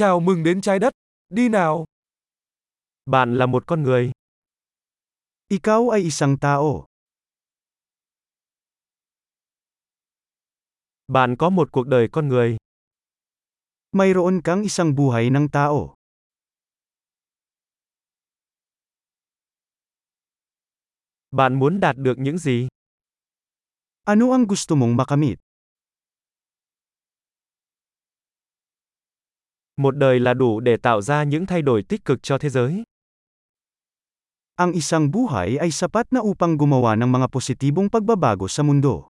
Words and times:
Chào 0.00 0.20
mừng 0.20 0.42
đến 0.42 0.60
trái 0.60 0.78
đất. 0.78 0.92
Đi 1.28 1.48
nào. 1.48 1.84
Bạn 3.06 3.34
là 3.34 3.46
một 3.46 3.66
con 3.66 3.82
người. 3.82 4.12
Ikaw 5.48 5.88
ay 5.88 6.00
isang 6.00 6.38
tao. 6.38 6.86
Bạn 11.08 11.36
có 11.38 11.50
một 11.50 11.68
cuộc 11.72 11.86
đời 11.86 12.08
con 12.12 12.28
người. 12.28 12.56
Mayroon 13.92 14.40
kang 14.44 14.62
isang 14.62 14.94
buhay 14.94 15.30
ng 15.30 15.48
tao. 15.52 15.94
Bạn 21.30 21.58
muốn 21.58 21.80
đạt 21.80 21.96
được 21.96 22.14
những 22.18 22.38
gì? 22.38 22.68
Ano 24.04 24.32
ang 24.32 24.46
gusto 24.46 24.74
mong 24.76 24.96
makamit? 24.96 25.38
Một 29.80 29.96
đời 29.96 30.20
là 30.20 30.34
đủ 30.34 30.60
để 30.60 30.76
tạo 30.76 31.00
ra 31.00 31.24
những 31.24 31.46
thay 31.46 31.62
đổi 31.62 31.82
tích 31.82 32.04
cực 32.04 32.22
cho 32.22 32.38
thế 32.38 32.48
giới. 32.48 32.82
Ang 34.56 34.72
isang 34.72 35.08
buhay 35.08 35.56
ay 35.56 35.70
sapat 35.72 36.12
na 36.12 36.20
upang 36.20 36.60
gumawa 36.60 36.92
ng 37.00 37.08
mga 37.08 37.32
positibong 37.32 37.88
pagbabago 37.88 38.44
sa 38.44 38.60
mundo. 38.60 39.08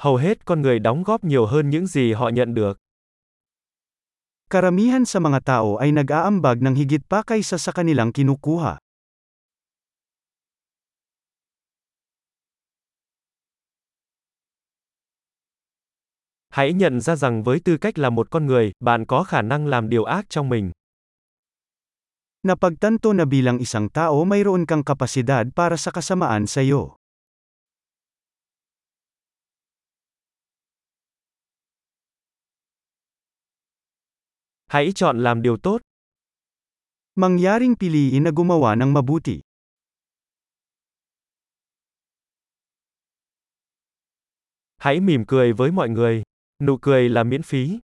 Hầu 0.00 0.16
hết 0.16 0.44
con 0.44 0.62
người 0.62 0.78
đóng 0.78 1.02
góp 1.02 1.24
nhiều 1.24 1.46
hơn 1.46 1.70
những 1.70 1.86
gì 1.86 2.12
họ 2.12 2.28
nhận 2.28 2.54
được. 2.54 2.78
Karamihan 4.50 5.04
sa 5.04 5.20
mga 5.20 5.40
tao 5.44 5.76
ay 5.76 5.92
nag-aambag 5.92 6.64
ng 6.64 6.74
higit 6.74 7.04
pa 7.04 7.20
kaysa 7.20 7.60
sa 7.60 7.76
kanilang 7.76 8.12
kinukuha. 8.12 8.85
Hãy 16.56 16.72
nhận 16.72 17.00
ra 17.00 17.16
rằng 17.16 17.42
với 17.42 17.60
tư 17.64 17.76
cách 17.76 17.98
là 17.98 18.10
một 18.10 18.30
con 18.30 18.46
người, 18.46 18.72
bạn 18.80 19.04
có 19.06 19.24
khả 19.24 19.42
năng 19.42 19.66
làm 19.66 19.88
điều 19.88 20.04
ác 20.04 20.26
trong 20.28 20.48
mình. 20.48 20.72
Napagtanto 22.42 23.12
na 23.12 23.24
bilang 23.24 23.58
isang 23.58 23.88
tao 23.88 24.24
mayroon 24.24 24.66
kang 24.66 24.84
kapasidad 24.84 25.46
para 25.56 25.76
sa 25.76 25.90
kasamaan 25.90 26.46
sa 26.46 26.62
iyo. 26.62 26.96
Hãy 34.66 34.92
chọn 34.94 35.18
làm 35.22 35.42
điều 35.42 35.56
tốt. 35.56 35.80
Mangyaring 37.14 37.74
piliin 37.76 38.24
na 38.24 38.30
gumawa 38.30 38.74
ng 38.74 38.92
mabuti. 38.92 39.40
Hãy 44.78 45.00
mỉm 45.00 45.24
cười 45.26 45.52
với 45.52 45.70
mọi 45.70 45.88
người. 45.88 46.25
Nụ 46.58 46.78
cười 46.82 47.08
là 47.08 47.24
miễn 47.24 47.42
phí. 47.42 47.78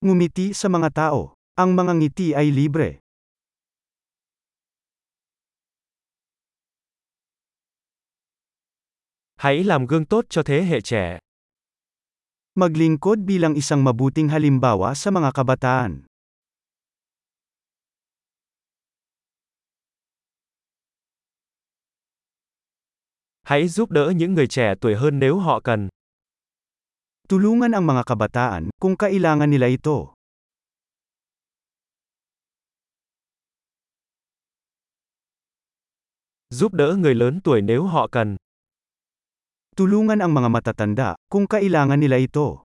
Ngumiti 0.00 0.52
sa 0.52 0.68
mga 0.68 0.90
tao. 0.94 1.34
Ang 1.58 1.76
mga 1.76 1.92
ngiti 1.92 2.32
ay 2.32 2.50
libre. 2.50 2.98
Hãy 9.36 9.64
làm 9.64 9.86
gương 9.86 10.04
tốt 10.06 10.24
cho 10.28 10.42
thế 10.42 10.62
hệ 10.62 10.80
trẻ. 10.80 11.18
Maglingkod 12.54 13.18
bilang 13.18 13.54
isang 13.54 13.84
mabuting 13.84 14.28
halimbawa 14.28 14.94
sa 14.94 15.10
mga 15.10 15.30
kabataan. 15.34 16.06
Hãy 23.42 23.68
giúp 23.68 23.90
đỡ 23.90 24.12
những 24.16 24.34
người 24.34 24.46
trẻ 24.46 24.74
tuổi 24.80 24.94
hơn 24.94 25.18
nếu 25.18 25.38
họ 25.38 25.60
cần. 25.60 25.88
Tulungan 27.32 27.72
ang 27.72 27.88
mga 27.88 28.04
kabataan 28.04 28.68
kung 28.76 28.92
kailangan 28.92 29.48
nila 29.48 29.72
ito. 29.72 30.12
Giúp 36.52 36.76
đỡ 36.76 37.00
người 37.00 37.14
lớn 37.16 37.40
tuổi 37.40 37.64
nếu 37.64 37.88
họ 37.88 38.08
cần. 38.12 38.36
Tulungan 39.76 40.20
ang 40.20 40.36
mga 40.36 40.48
matatanda 40.52 41.16
kung 41.32 41.48
kailangan 41.48 41.96
nila 41.96 42.20
ito. 42.20 42.68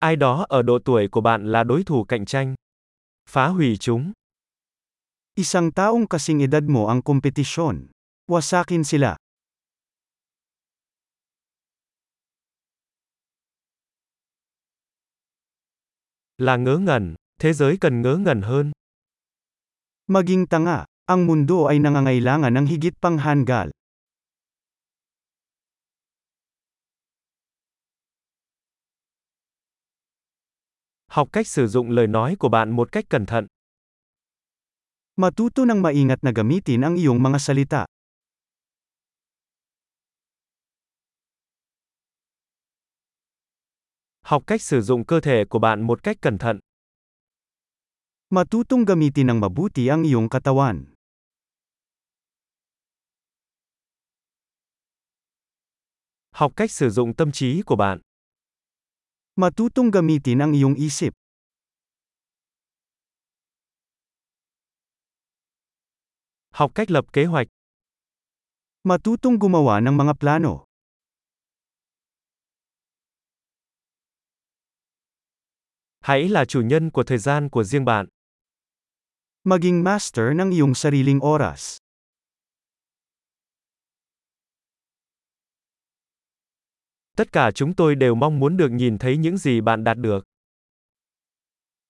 Ai 0.00 0.16
đó 0.16 0.46
ở 0.48 0.62
độ 0.62 0.78
tuổi 0.84 1.08
của 1.12 1.20
bạn 1.20 1.52
là 1.52 1.64
đối 1.64 1.84
thủ 1.84 2.04
cạnh 2.08 2.24
tranh. 2.24 2.54
Phá 3.28 3.48
hủy 3.52 3.76
chúng. 3.76 4.12
Isang 5.36 5.68
taong 5.72 6.08
kasing 6.08 6.40
edad 6.40 6.64
mo 6.64 6.88
ang 6.88 7.04
kompetisyon. 7.04 7.92
Wasakin 8.26 8.84
sila. 8.84 9.16
Là 16.38 16.56
ngớ 16.56 16.78
ngẩn, 16.78 17.14
thế 17.40 17.52
giới 17.52 17.76
cần 17.80 18.02
ngớ 18.02 18.16
ngẩn 18.16 18.42
hơn. 18.42 18.72
Maging 20.06 20.46
tanga, 20.46 20.84
ang 21.06 21.26
mundo 21.26 21.66
ay 21.66 21.78
nangangailangan 21.78 22.54
ng 22.54 22.66
higit 22.66 22.94
pang 23.00 23.18
hangal. 23.18 23.70
Học 31.06 31.28
cách 31.32 31.46
sử 31.46 31.66
dụng 31.66 31.90
lời 31.90 32.06
nói 32.06 32.36
của 32.38 32.48
bạn 32.48 32.70
một 32.70 32.92
cách 32.92 33.04
cẩn 33.08 33.26
thận. 33.26 33.46
Matuto 35.16 35.64
ng 35.64 35.82
maingat 35.82 36.18
na 36.24 36.32
gamitin 36.32 36.80
ang 36.80 36.96
iyong 36.96 37.20
mga 37.22 37.38
salita. 37.38 37.91
Học 44.22 44.42
cách 44.46 44.62
sử 44.62 44.80
dụng 44.80 45.06
cơ 45.06 45.20
thể 45.20 45.44
của 45.50 45.58
bạn 45.58 45.86
một 45.86 46.02
cách 46.02 46.16
cẩn 46.20 46.38
thận. 46.38 46.58
Matutong 48.30 48.84
gamitin 48.84 49.26
ng 49.26 49.40
mabuti 49.40 49.88
ang 49.88 50.02
iyong 50.02 50.28
katawan. 50.28 50.84
Học 56.30 56.52
cách 56.56 56.70
sử 56.70 56.90
dụng 56.90 57.16
tâm 57.16 57.32
trí 57.32 57.62
của 57.66 57.76
bạn. 57.76 58.00
Matutong 59.36 59.90
gamitin 59.90 60.38
ang 60.38 60.52
iyong 60.52 60.74
isip. 60.74 61.12
Học 66.50 66.70
cách 66.74 66.90
lập 66.90 67.04
kế 67.12 67.24
hoạch. 67.24 67.46
Matutong 68.82 69.38
gumawa 69.38 69.80
ng 69.80 69.96
mga 69.96 70.14
plano. 70.20 70.71
Hãy 76.02 76.28
là 76.28 76.44
chủ 76.44 76.60
nhân 76.60 76.90
của 76.90 77.02
thời 77.02 77.18
gian 77.18 77.48
của 77.48 77.64
riêng 77.64 77.84
bạn. 77.84 78.06
Maging 79.44 79.84
master 79.84 80.24
ng 80.34 80.50
iyong 80.50 80.74
sariling 80.74 81.20
oras. 81.20 81.76
Tất 87.16 87.32
cả 87.32 87.50
chúng 87.54 87.74
tôi 87.74 87.94
đều 87.94 88.14
mong 88.14 88.40
muốn 88.40 88.56
được 88.56 88.68
nhìn 88.68 88.98
thấy 88.98 89.16
những 89.16 89.36
gì 89.36 89.60
bạn 89.60 89.84
đạt 89.84 89.96
được. 89.98 90.24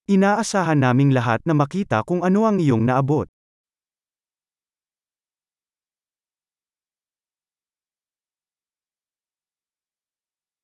Inaasahan 0.06 0.80
naming 0.80 1.14
lahat 1.14 1.40
na 1.44 1.54
makita 1.54 2.02
kung 2.02 2.22
ano 2.22 2.44
ang 2.44 2.58
iyong 2.58 2.86
naabot. 2.86 3.31